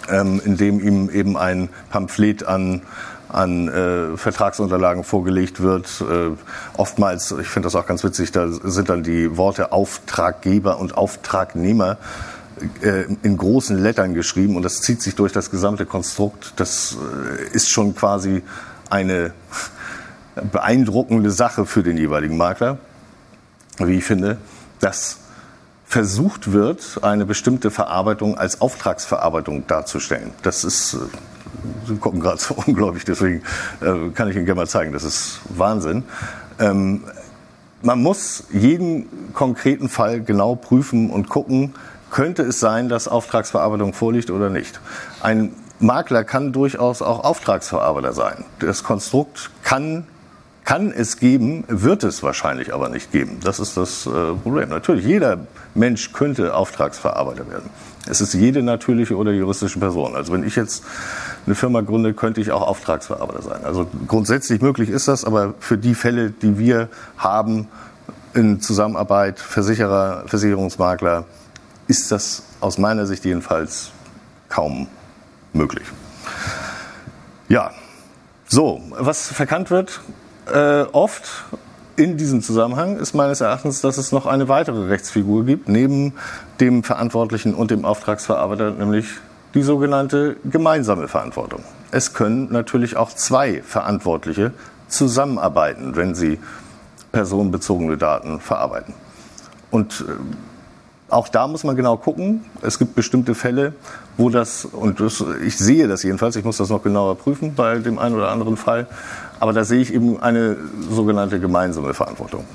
[0.09, 2.81] ähm, indem ihm eben ein Pamphlet an
[3.29, 6.01] an äh, Vertragsunterlagen vorgelegt wird.
[6.01, 6.31] Äh,
[6.77, 11.97] oftmals, ich finde das auch ganz witzig, da sind dann die Worte Auftraggeber und Auftragnehmer
[12.81, 16.53] äh, in großen Lettern geschrieben und das zieht sich durch das gesamte Konstrukt.
[16.57, 18.41] Das äh, ist schon quasi
[18.89, 19.31] eine
[20.51, 22.77] beeindruckende Sache für den jeweiligen Makler,
[23.77, 24.37] wie ich finde,
[24.79, 25.17] dass
[25.85, 30.31] versucht wird, eine bestimmte Verarbeitung als Auftragsverarbeitung darzustellen.
[30.43, 30.97] Das ist äh,
[31.87, 33.43] Sie gucken gerade so unglaublich, deswegen
[33.81, 36.03] äh, kann ich Ihnen gerne mal zeigen, das ist Wahnsinn.
[36.59, 37.03] Ähm,
[37.81, 41.73] man muss jeden konkreten Fall genau prüfen und gucken,
[42.09, 44.79] könnte es sein, dass Auftragsverarbeitung vorliegt oder nicht.
[45.21, 48.43] Ein Makler kann durchaus auch Auftragsverarbeiter sein.
[48.59, 50.05] Das Konstrukt kann
[50.69, 53.39] kann es geben, wird es wahrscheinlich aber nicht geben.
[53.43, 54.09] Das ist das äh,
[54.43, 54.69] Problem.
[54.69, 57.71] Natürlich, jeder Mensch könnte Auftragsverarbeiter werden.
[58.07, 60.15] Es ist jede natürliche oder juristische Person.
[60.15, 60.83] Also wenn ich jetzt
[61.49, 63.65] eine Firma gründe, könnte ich auch Auftragsverarbeiter sein.
[63.65, 67.67] Also grundsätzlich möglich ist das, aber für die Fälle, die wir haben
[68.35, 71.25] in Zusammenarbeit, Versicherer, Versicherungsmakler,
[71.87, 73.89] ist das aus meiner Sicht jedenfalls
[74.47, 74.87] kaum
[75.51, 75.87] möglich.
[77.47, 77.71] Ja,
[78.47, 80.01] so, was verkannt wird,
[80.53, 81.45] äh, oft
[81.95, 86.13] in diesem Zusammenhang ist meines Erachtens, dass es noch eine weitere Rechtsfigur gibt, neben
[86.59, 89.07] dem Verantwortlichen und dem Auftragsverarbeiter, nämlich
[89.53, 91.63] die sogenannte gemeinsame Verantwortung.
[91.91, 94.51] Es können natürlich auch zwei Verantwortliche
[94.87, 96.39] zusammenarbeiten, wenn sie
[97.11, 98.93] personenbezogene Daten verarbeiten.
[99.71, 100.13] Und äh,
[101.09, 102.45] auch da muss man genau gucken.
[102.61, 103.73] Es gibt bestimmte Fälle,
[104.17, 107.79] wo das, und das, ich sehe das jedenfalls, ich muss das noch genauer prüfen bei
[107.79, 108.87] dem einen oder anderen Fall,
[109.39, 110.57] aber da sehe ich eben eine
[110.89, 112.45] sogenannte gemeinsame Verantwortung.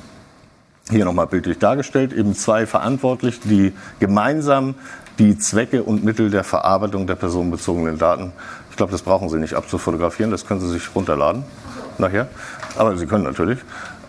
[0.90, 4.74] Hier nochmal bildlich dargestellt, eben zwei Verantwortliche, die gemeinsam
[5.18, 8.32] die Zwecke und Mittel der Verarbeitung der personenbezogenen Daten,
[8.70, 11.44] ich glaube, das brauchen Sie nicht abzufotografieren, das können Sie sich runterladen
[11.98, 12.28] nachher,
[12.76, 13.60] aber Sie können natürlich,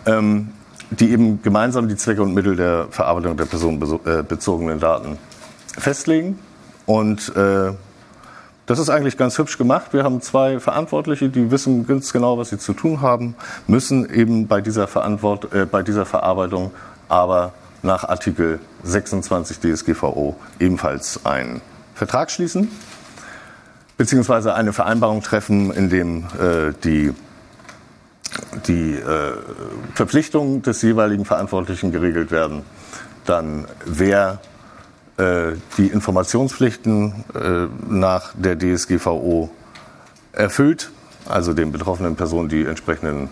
[0.06, 0.48] ähm,
[0.90, 5.18] die eben gemeinsam die Zwecke und Mittel der Verarbeitung der personenbezogenen Daten
[5.78, 6.38] festlegen.
[6.86, 7.72] Und äh,
[8.66, 9.92] das ist eigentlich ganz hübsch gemacht.
[9.92, 14.46] Wir haben zwei Verantwortliche, die wissen ganz genau, was sie zu tun haben, müssen eben
[14.48, 16.72] bei dieser, Verantwort äh, bei dieser Verarbeitung
[17.08, 21.60] aber nach Artikel 26 DSGVO ebenfalls einen
[21.94, 22.70] Vertrag schließen,
[23.96, 27.12] beziehungsweise eine Vereinbarung treffen, in dem äh, die
[28.66, 29.32] die äh,
[29.94, 32.62] Verpflichtungen des jeweiligen Verantwortlichen geregelt werden,
[33.24, 34.40] dann wer
[35.16, 39.50] äh, die Informationspflichten äh, nach der DSGVO
[40.32, 40.90] erfüllt,
[41.26, 43.28] also den betroffenen Personen die entsprechenden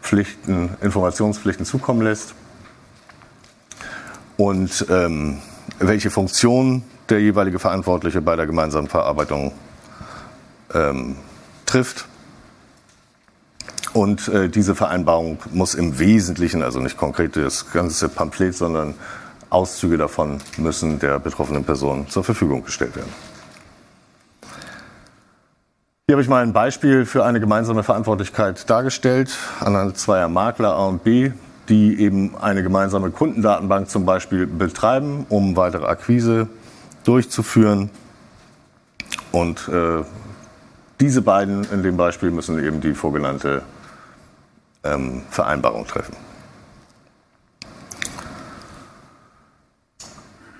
[0.00, 2.34] Pflichten, Informationspflichten zukommen lässt
[4.36, 5.38] und ähm,
[5.78, 9.52] welche Funktion der jeweilige Verantwortliche bei der gemeinsamen Verarbeitung
[10.74, 11.16] ähm,
[11.64, 12.06] trifft
[13.96, 18.94] und äh, diese Vereinbarung muss im Wesentlichen, also nicht konkret das ganze Pamphlet, sondern
[19.48, 23.12] Auszüge davon müssen der betroffenen Person zur Verfügung gestellt werden.
[26.06, 30.86] Hier habe ich mal ein Beispiel für eine gemeinsame Verantwortlichkeit dargestellt anhand zweier Makler A
[30.86, 31.32] und B,
[31.68, 36.48] die eben eine gemeinsame Kundendatenbank zum Beispiel betreiben, um weitere Akquise
[37.04, 37.90] durchzuführen.
[39.32, 40.02] Und äh,
[41.00, 43.62] diese beiden in dem Beispiel müssen eben die vorgenannte
[44.84, 46.16] ähm, Vereinbarung treffen.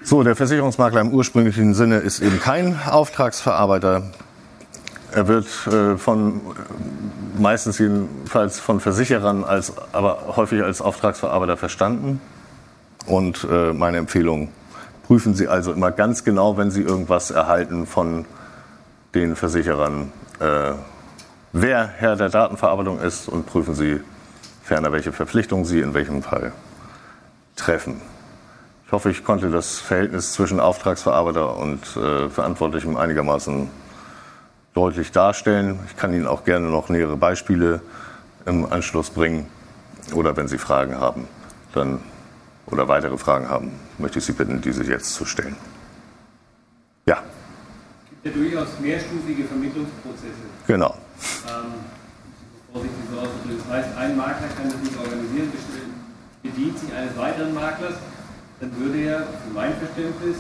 [0.03, 4.13] So, der Versicherungsmakler im ursprünglichen Sinne ist eben kein Auftragsverarbeiter.
[5.13, 6.41] Er wird äh, von
[7.39, 12.21] meistens jedenfalls von Versicherern als aber häufig als Auftragsverarbeiter verstanden.
[13.07, 14.49] Und äh, meine Empfehlung,
[15.07, 18.25] prüfen Sie also immer ganz genau, wenn Sie irgendwas erhalten von
[19.15, 20.73] den Versicherern, äh,
[21.53, 24.01] wer Herr der Datenverarbeitung ist und prüfen Sie
[24.65, 26.53] ferner, welche Verpflichtungen Sie in welchem Fall
[27.55, 28.03] treffen.
[28.87, 33.71] Ich hoffe, ich konnte das Verhältnis zwischen Auftragsverarbeiter und äh, Verantwortlichem einigermaßen
[34.77, 35.79] deutlich darstellen.
[35.87, 37.81] Ich kann Ihnen auch gerne noch nähere Beispiele
[38.45, 39.47] im Anschluss bringen.
[40.13, 41.27] Oder wenn Sie Fragen haben,
[41.73, 42.01] dann
[42.67, 45.57] oder weitere Fragen haben, möchte ich Sie bitten, diese jetzt zu stellen.
[47.07, 47.23] Ja.
[48.05, 50.47] Es gibt ja durchaus mehrstufige Vermittlungsprozesse.
[50.67, 50.95] Genau.
[51.49, 51.73] Ähm,
[52.73, 53.63] vorsichtig so auszudrücken.
[53.67, 55.53] Das heißt, ein Makler kann das nicht organisieren,
[56.43, 57.95] bedient sich eines weiteren Maklers,
[58.61, 60.37] dann würde ja, für mein Verständnis,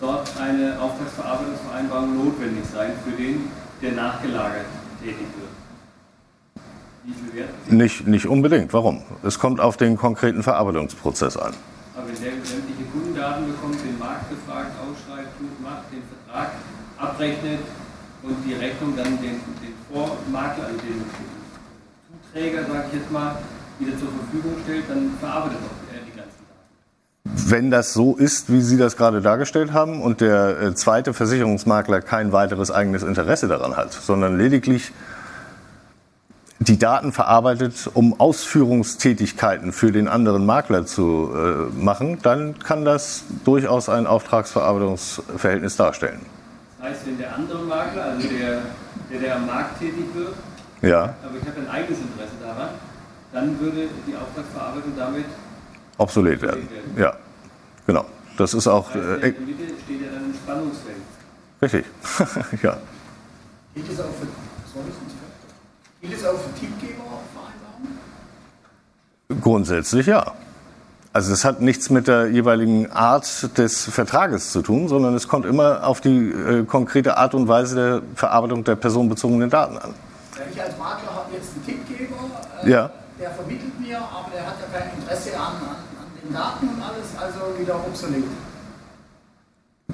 [0.00, 3.50] dort eine Auftragsverarbeitungsvereinbarung notwendig sein für den
[3.82, 4.66] der nachgelagert
[5.02, 5.50] tätig wird.
[7.70, 8.72] Nicht, nicht unbedingt.
[8.72, 9.02] Warum?
[9.22, 11.54] Es kommt auf den konkreten Verarbeitungsprozess an.
[11.96, 16.50] Aber wenn der sämtliche Kundendaten bekommt, den Markt befragt, ausschreibt, tut, macht, den Vertrag
[16.98, 17.60] abrechnet
[18.22, 21.04] und die Rechnung dann den, den Vormakler, also den
[22.06, 23.36] Zuträger, sage ich jetzt mal,
[23.78, 25.79] wieder zur Verfügung stellt, dann verarbeitet auch
[27.24, 32.00] wenn das so ist, wie Sie das gerade dargestellt haben und der äh, zweite Versicherungsmakler
[32.00, 34.92] kein weiteres eigenes Interesse daran hat, sondern lediglich
[36.60, 43.24] die Daten verarbeitet, um Ausführungstätigkeiten für den anderen Makler zu äh, machen, dann kann das
[43.44, 46.20] durchaus ein Auftragsverarbeitungsverhältnis darstellen.
[46.78, 48.58] Das heißt, wenn der andere Makler, also der,
[49.10, 50.34] der, der am Markt tätig wird,
[50.82, 51.14] ja.
[51.24, 52.68] aber ich habe ein eigenes Interesse daran,
[53.32, 55.26] dann würde die Auftragsverarbeitung damit
[56.00, 56.68] obsolet werden.
[56.96, 57.14] Ja,
[57.86, 58.06] genau.
[58.36, 58.88] Das ist auch.
[58.94, 60.96] Also in der Mitte steht ja dann ein Spannungsfeld.
[61.60, 61.84] Richtig,
[62.62, 62.78] ja.
[63.74, 64.26] Gilt es auch für,
[66.00, 67.98] Gilt es auch für Tippgebervereinbarungen?
[69.42, 70.32] Grundsätzlich ja.
[71.12, 75.44] Also es hat nichts mit der jeweiligen Art des Vertrages zu tun, sondern es kommt
[75.44, 79.92] immer auf die äh, konkrete Art und Weise der Verarbeitung der personenbezogenen Daten an.
[80.50, 82.14] Ich als Makler habe jetzt einen Tippgeber,
[82.62, 82.90] äh, ja.
[83.20, 85.89] der vermittelt mir, aber der hat ja kein Interesse an, an
[86.32, 88.24] Daten und alles also wieder obsolet.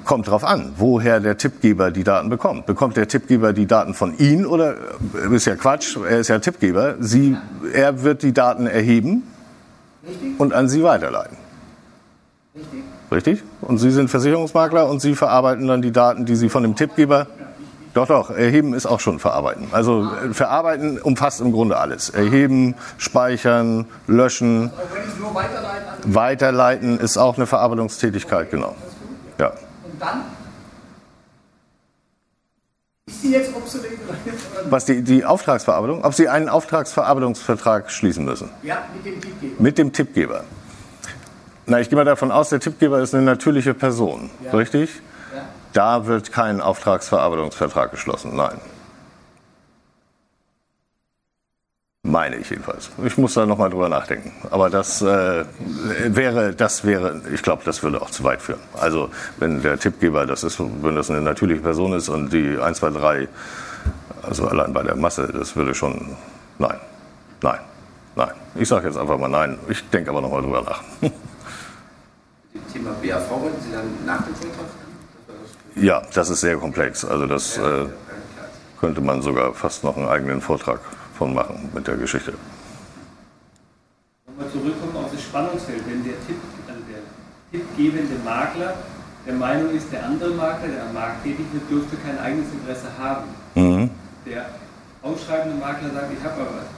[0.05, 2.65] Kommt darauf an, woher der Tippgeber die Daten bekommt.
[2.65, 4.75] Bekommt der Tippgeber die Daten von Ihnen oder
[5.15, 6.95] äh, ist ja Quatsch, er ist ja Tippgeber.
[6.99, 7.35] Sie,
[7.73, 9.23] er wird die Daten erheben
[10.07, 10.39] Richtig.
[10.39, 11.37] und an Sie weiterleiten.
[12.55, 12.83] Richtig.
[13.11, 13.43] Richtig?
[13.61, 17.27] Und Sie sind Versicherungsmakler und Sie verarbeiten dann die Daten, die Sie von dem Tippgeber.
[17.97, 19.69] Doch, doch, erheben ist auch schon verarbeiten.
[19.71, 22.11] Also äh, verarbeiten umfasst im Grunde alles.
[22.11, 24.71] Erheben, speichern, löschen.
[24.93, 28.75] Wenn ich nur weiterleiten, weiterleiten ist auch eine Verarbeitungstätigkeit, genau.
[29.39, 29.47] Ja.
[29.47, 30.21] Und dann?
[33.07, 33.93] Ist sie jetzt obsolet
[34.69, 36.05] Was die, die Auftragsverarbeitung?
[36.05, 38.51] Ob Sie einen Auftragsverarbeitungsvertrag schließen müssen?
[38.61, 39.55] Ja, mit dem Tippgeber.
[39.57, 40.43] Mit dem Tippgeber.
[41.65, 44.51] Na, ich gehe mal davon aus, der Tippgeber ist eine natürliche Person, ja.
[44.51, 45.01] richtig?
[45.77, 48.59] Da wird kein Auftragsverarbeitungsvertrag geschlossen, nein.
[52.01, 52.89] Meine ich jedenfalls.
[53.05, 54.31] Ich muss da nochmal drüber nachdenken.
[54.49, 55.45] Aber das äh,
[56.07, 58.59] wäre, das wäre, ich glaube, das würde auch zu weit führen.
[58.73, 62.79] Also wenn der Tippgeber, das ist, wenn das eine natürliche Person ist und die 1,
[62.79, 63.27] 2, 3,
[64.23, 66.17] also allein bei der Masse, das würde schon,
[66.57, 66.79] nein,
[67.43, 67.59] nein,
[68.15, 68.31] nein.
[68.55, 69.59] Ich sage jetzt einfach mal nein.
[69.69, 70.81] Ich denke aber nochmal drüber nach.
[72.73, 74.76] Thema BAV wollten Sie dann nach dem Vortrag?
[75.79, 77.05] Ja, das ist sehr komplex.
[77.05, 77.85] Also das äh,
[78.79, 80.79] könnte man sogar fast noch einen eigenen Vortrag
[81.17, 82.33] von machen mit der Geschichte.
[84.27, 85.83] Nochmal zurückkommen auf das Spannungsfeld.
[85.87, 86.37] Wenn der, Tipp,
[86.67, 87.01] also der
[87.51, 88.73] tippgebende Makler
[89.25, 92.87] der Meinung ist, der andere Makler, der am Markt tätig wird, dürfte kein eigenes Interesse
[92.97, 93.25] haben.
[93.55, 93.89] Mhm.
[94.25, 94.45] Der
[95.03, 96.69] ausschreibende Makler sagt, ich habe aber was.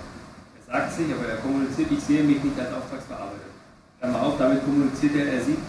[0.67, 3.49] Er sagt sich, aber er kommuniziert, ich sehe mich nicht als Auftragsverarbeiter.
[3.99, 5.59] Klammer auf, damit kommuniziert er, er sieht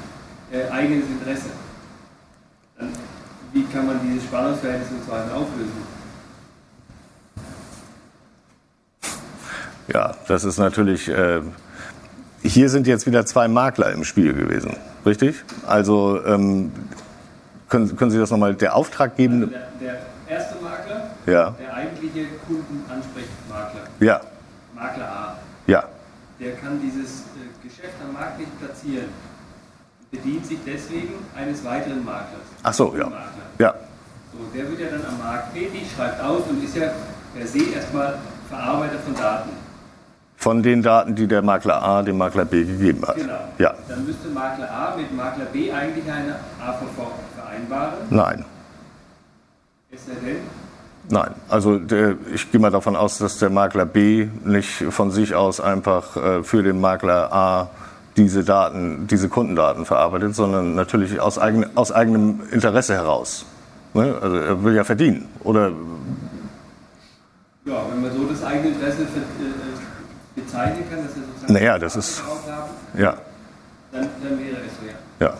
[0.52, 1.50] äh, eigenes Interesse.
[2.78, 2.92] Dann
[3.52, 6.00] wie kann man dieses Spannungsverhältnis Zweifel auflösen?
[9.92, 11.08] Ja, das ist natürlich.
[11.08, 11.40] Äh,
[12.42, 14.76] hier sind jetzt wieder zwei Makler im Spiel gewesen.
[15.04, 15.44] richtig?
[15.66, 16.72] Also ähm,
[17.68, 19.92] können, können Sie das nochmal, der Auftraggebende, Also der,
[20.28, 24.20] der erste Makler, ja, der eigentliche Kundenansprechmakler, ja,
[24.74, 25.36] Makler A,
[25.66, 25.84] ja,
[26.40, 29.08] der kann dieses äh, Geschäft am Markt nicht platzieren.
[30.10, 32.42] Bedient sich deswegen eines weiteren Maklers.
[32.62, 33.20] ach so, ja, Makler.
[33.58, 33.74] ja,
[34.32, 36.90] So, der wird ja dann am Markt tätig, schreibt aus und ist ja
[37.36, 38.18] per se erstmal
[38.48, 39.50] Verarbeiter von Daten.
[40.36, 43.16] von den Daten, die der Makler A dem Makler B gegeben hat.
[43.16, 43.38] Genau.
[43.58, 47.94] Ja, Dann müsste Makler A mit Makler B eigentlich eine AVV vereinbaren.
[48.10, 48.44] nein.
[49.92, 50.36] Ist er denn?
[51.08, 55.34] Nein, also der, ich gehe mal davon aus, dass der Makler B nicht von sich
[55.34, 57.70] aus einfach äh, für den Makler A
[58.16, 63.46] diese Daten, diese Kundendaten verarbeitet, sondern natürlich aus, eigen, aus eigenem Interesse heraus.
[63.94, 64.14] Ne?
[64.20, 65.28] Also er will ja verdienen.
[65.44, 65.70] Oder
[67.64, 71.78] Ja, wenn man so das eigene Interesse ver- äh, bezeichnen kann, dass er sozusagen Naja,
[71.78, 72.22] das ist-
[72.96, 73.14] ja,
[73.92, 74.86] dann, dann wäre es so,
[75.20, 75.26] ja.
[75.28, 75.34] ja.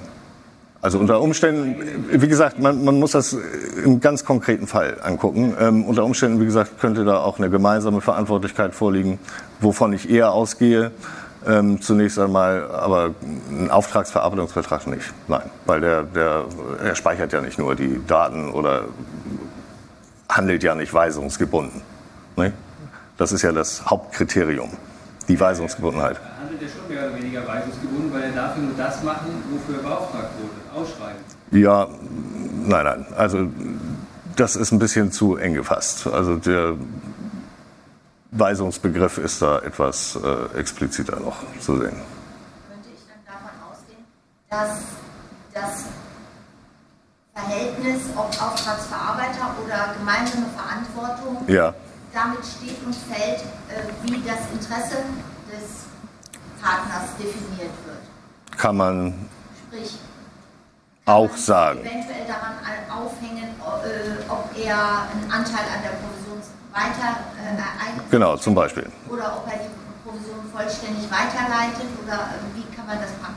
[0.83, 1.77] Also unter Umständen,
[2.11, 3.37] wie gesagt, man, man muss das
[3.85, 5.55] im ganz konkreten Fall angucken.
[5.61, 9.19] Ähm, unter Umständen, wie gesagt, könnte da auch eine gemeinsame Verantwortlichkeit vorliegen,
[9.61, 10.91] wovon ich eher ausgehe.
[11.47, 13.15] Ähm, zunächst einmal, aber
[13.51, 15.13] ein Auftragsverarbeitungsvertrag nicht.
[15.27, 16.45] Nein, weil der, der,
[16.85, 18.85] er speichert ja nicht nur die Daten oder
[20.29, 21.81] handelt ja nicht weisungsgebunden.
[22.37, 22.53] Ne?
[23.17, 24.71] Das ist ja das Hauptkriterium,
[25.29, 26.17] die Weisungsgebundenheit.
[26.17, 29.77] Er handelt ja schon mehr oder weniger weisungsgebunden, weil er darf nur das machen, wofür
[29.77, 30.81] er beauftragt wurde.
[30.83, 31.21] Ausschreiben.
[31.53, 31.89] Ja,
[32.67, 33.07] nein, nein.
[33.17, 33.49] Also
[34.37, 36.07] das ist ein bisschen zu eng gefasst.
[36.07, 36.75] Also der
[38.33, 41.97] Weisungsbegriff ist da etwas äh, expliziter noch zu sehen.
[42.71, 44.05] könnte ich dann davon ausgehen,
[44.49, 44.79] dass
[45.53, 45.85] das
[47.35, 51.75] Verhältnis, ob Auftragsverarbeiter oder gemeinsame Verantwortung, Ja,
[52.13, 54.97] damit steht und fällt, äh, wie das Interesse
[55.51, 55.87] des
[56.63, 58.59] Partners definiert wird.
[58.59, 59.29] kann man
[59.69, 59.99] Sprich,
[61.07, 61.81] auch sagen.
[61.81, 62.55] eventuell daran
[62.91, 66.40] aufhängen, äh, ob er einen Anteil an der Provision
[66.73, 68.87] weiter äh, Genau, zum Beispiel.
[69.09, 73.37] oder ob er die Provision vollständig weiterleitet oder äh, wie kann man das machen?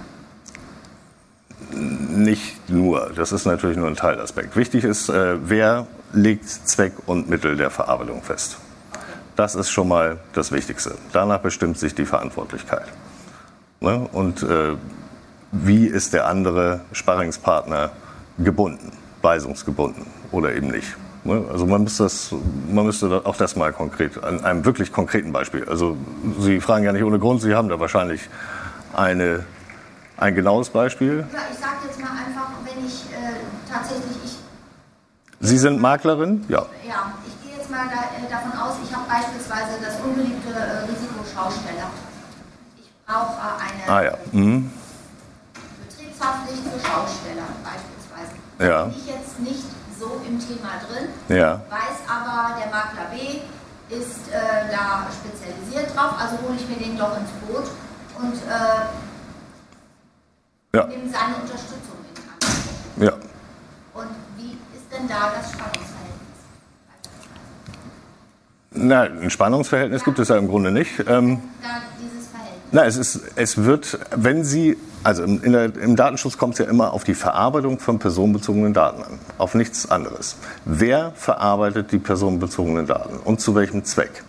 [2.24, 3.12] Nicht nur.
[3.16, 4.56] Das ist natürlich nur ein Teilaspekt.
[4.56, 8.58] Wichtig ist, äh, wer legt Zweck und Mittel der Verarbeitung fest.
[9.36, 10.96] Das ist schon mal das Wichtigste.
[11.12, 12.86] Danach bestimmt sich die Verantwortlichkeit.
[13.80, 14.08] Ne?
[14.12, 14.76] Und äh,
[15.52, 17.92] wie ist der andere Sparringspartner
[18.38, 18.92] gebunden,
[19.22, 20.96] weisungsgebunden oder eben nicht.
[21.26, 21.46] Ne?
[21.52, 22.34] Also man müsste, das,
[22.70, 25.66] man müsste auch das mal konkret, an einem wirklich konkreten Beispiel.
[25.70, 25.96] Also
[26.40, 28.30] Sie fragen ja nicht ohne Grund, Sie haben da wahrscheinlich
[28.94, 29.46] eine,
[30.18, 31.26] ein genaues Beispiel.
[31.32, 33.40] Ja, ich sage jetzt mal einfach, wenn ich äh,
[33.72, 34.38] tatsächlich, ich,
[35.40, 36.44] Sie sind Maklerin?
[36.50, 36.66] Ja.
[36.88, 40.92] ja, ich gehe jetzt mal da, äh, davon aus, ich habe beispielsweise das unbeliebte äh,
[40.92, 41.88] Risiko Schausteller.
[42.78, 44.18] Ich brauche äh, eine Ah ja.
[44.34, 44.70] Mhm.
[45.88, 48.36] Betriebshaftpflicht für Schausteller beispielsweise.
[48.60, 48.84] Ja.
[48.86, 51.62] Bin ich jetzt nicht so im Thema drin, Ja.
[51.70, 53.40] weiß aber, der Makler B
[53.96, 57.68] ist äh, da spezialisiert drauf, also hole ich mir den doch ins Boot
[58.20, 58.86] und äh,
[60.76, 60.88] Ja.
[60.88, 63.04] nehme seine Unterstützung in Anspruch.
[63.04, 63.12] Ja.
[63.94, 66.40] Und wie ist denn da das Spannungsverhältnis?
[68.72, 71.00] Na, ein Spannungsverhältnis gibt es ja im Grunde nicht.
[71.00, 71.93] Ähm, Da dieses Verhältnis.
[72.74, 76.66] Na, es, ist, es wird, wenn Sie, also im, der, im Datenschutz kommt es ja
[76.66, 80.38] immer auf die Verarbeitung von personenbezogenen Daten an, auf nichts anderes.
[80.66, 84.24] Wer verarbeitet die personenbezogenen Daten und zu welchem Zweck?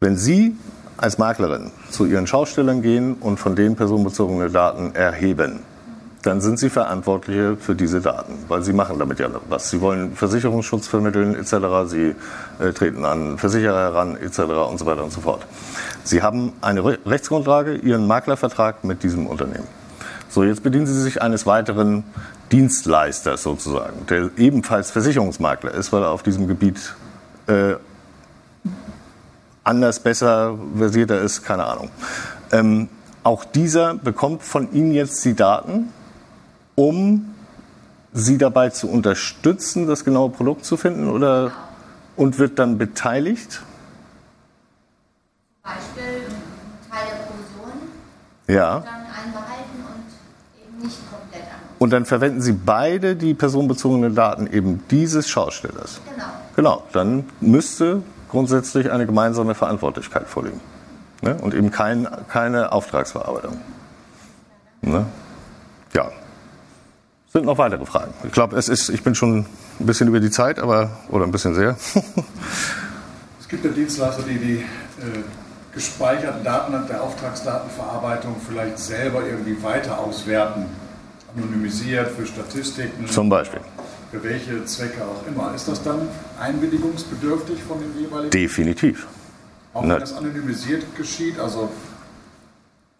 [0.00, 0.56] Wenn Sie
[0.96, 5.60] als Maklerin zu Ihren Schaustellern gehen und von denen personenbezogene Daten erheben,
[6.22, 9.70] dann sind Sie Verantwortliche für diese Daten, weil Sie machen damit ja was.
[9.70, 12.14] Sie wollen Versicherungsschutz vermitteln etc., Sie
[12.58, 14.40] äh, treten an Versicherer heran etc.
[14.40, 15.46] und so weiter und so fort.
[16.02, 19.66] Sie haben eine Re Rechtsgrundlage, Ihren Maklervertrag mit diesem Unternehmen.
[20.28, 22.04] So, jetzt bedienen Sie sich eines weiteren
[22.50, 26.94] Dienstleisters sozusagen, der ebenfalls Versicherungsmakler ist, weil er auf diesem Gebiet
[27.46, 27.74] äh,
[29.64, 31.90] anders, besser, versierter ist, keine Ahnung.
[32.52, 32.88] Ähm,
[33.22, 35.92] auch dieser bekommt von Ihnen jetzt die Daten,
[36.78, 37.34] um
[38.12, 41.50] Sie dabei zu unterstützen, das genaue Produkt zu finden oder
[42.16, 43.62] und wird dann beteiligt?
[45.62, 47.72] Beispiel einen Teil der Provision
[48.46, 48.80] Ja.
[48.80, 51.58] dann einbehalten und eben nicht komplett an.
[51.80, 56.00] Und dann verwenden Sie beide die personenbezogenen Daten eben dieses Schaustellers.
[56.14, 56.24] Genau.
[56.54, 60.60] Genau, dann müsste grundsätzlich eine gemeinsame Verantwortlichkeit vorliegen.
[61.22, 61.36] Ne?
[61.42, 63.60] Und eben kein, keine Auftragsverarbeitung.
[64.82, 65.06] Ne?
[65.92, 66.10] Ja.
[67.30, 68.14] Sind noch weitere Fragen?
[68.24, 69.40] Ich glaube, es ist, ich bin schon
[69.80, 71.76] ein bisschen über die Zeit, aber, oder ein bisschen sehr.
[73.40, 74.64] Es gibt ja Dienstleister, die die äh,
[75.74, 80.66] gespeicherten Daten der Auftragsdatenverarbeitung vielleicht selber irgendwie weiter auswerten,
[81.36, 83.06] anonymisiert für Statistiken.
[83.06, 83.60] Zum Beispiel.
[84.10, 85.54] Für welche Zwecke auch immer.
[85.54, 86.08] Ist das dann
[86.40, 88.30] einwilligungsbedürftig von dem jeweiligen?
[88.30, 89.06] Definitiv.
[89.74, 91.70] Auch wenn das anonymisiert geschieht, also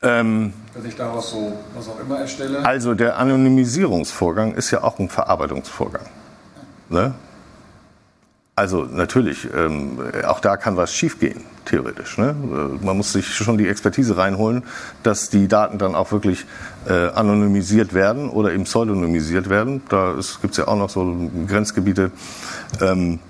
[0.03, 2.65] ähm, dass ich daraus so was auch immer erstelle?
[2.65, 6.07] Also der Anonymisierungsvorgang ist ja auch ein Verarbeitungsvorgang.
[6.89, 7.15] Ne?
[8.55, 12.19] Also natürlich, ähm, auch da kann was schiefgehen, theoretisch.
[12.19, 12.31] Ne?
[12.31, 14.65] Äh, man muss sich schon die Expertise reinholen,
[15.03, 16.45] dass die Daten dann auch wirklich
[16.89, 19.83] äh, anonymisiert werden oder eben pseudonymisiert werden.
[19.89, 22.11] Da gibt es ja auch noch so Grenzgebiete.
[22.81, 23.21] Ähm,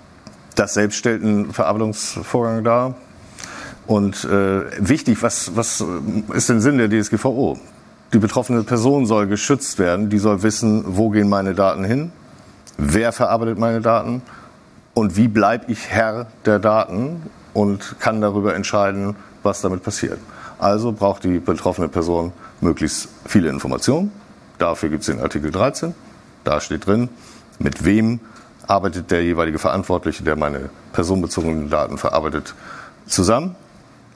[0.54, 2.94] das selbst stellt einen Verarbeitungsvorgang dar.
[3.88, 5.82] Und äh, wichtig, was, was
[6.34, 7.58] ist denn Sinn der DSGVO?
[8.12, 12.12] Die betroffene Person soll geschützt werden, die soll wissen, wo gehen meine Daten hin,
[12.76, 14.20] wer verarbeitet meine Daten
[14.92, 17.22] und wie bleibe ich Herr der Daten
[17.54, 20.18] und kann darüber entscheiden, was damit passiert.
[20.58, 24.12] Also braucht die betroffene Person möglichst viele Informationen.
[24.58, 25.94] Dafür gibt es den Artikel 13.
[26.44, 27.08] Da steht drin,
[27.58, 28.20] mit wem
[28.66, 32.54] arbeitet der jeweilige Verantwortliche, der meine personenbezogenen Daten verarbeitet,
[33.06, 33.56] zusammen,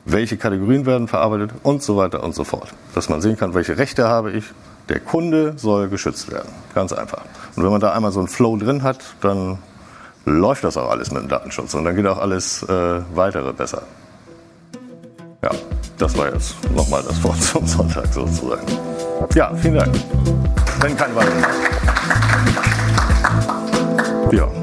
[0.05, 2.73] welche Kategorien werden verarbeitet und so weiter und so fort.
[2.95, 4.45] Dass man sehen kann, welche Rechte habe ich.
[4.89, 6.49] Der Kunde soll geschützt werden.
[6.75, 7.23] Ganz einfach.
[7.55, 9.59] Und wenn man da einmal so einen Flow drin hat, dann
[10.25, 13.83] läuft das auch alles mit dem Datenschutz und dann geht auch alles äh, weitere besser.
[15.43, 15.51] Ja,
[15.99, 18.67] das war jetzt nochmal das Wort zum Sonntag sozusagen.
[19.35, 19.95] Ja, vielen Dank.
[20.81, 21.45] Wenn keine weiteren.
[24.33, 24.62] Ja.